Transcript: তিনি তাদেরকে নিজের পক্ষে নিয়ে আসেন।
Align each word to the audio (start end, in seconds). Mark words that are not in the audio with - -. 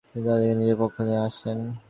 তিনি 0.07 0.23
তাদেরকে 0.27 0.55
নিজের 0.59 0.77
পক্ষে 0.81 1.01
নিয়ে 1.07 1.21
আসেন। 1.27 1.59